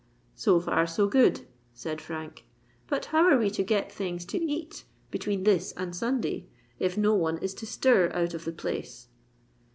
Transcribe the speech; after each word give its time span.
"So 0.33 0.59
far, 0.59 0.87
so 0.87 1.05
good," 1.07 1.41
said 1.75 2.01
Frank. 2.01 2.47
"But 2.87 3.05
how 3.13 3.21
are 3.23 3.37
we 3.37 3.51
to 3.51 3.61
get 3.63 3.91
things 3.91 4.25
to 4.33 4.43
eat 4.43 4.83
between 5.11 5.43
this 5.43 5.73
and 5.73 5.95
Sunday, 5.95 6.47
if 6.79 6.97
no 6.97 7.13
one 7.13 7.37
is 7.37 7.53
to 7.53 7.67
stir 7.67 8.09
out 8.11 8.33
of 8.33 8.45
the 8.45 8.51
place?" 8.51 9.09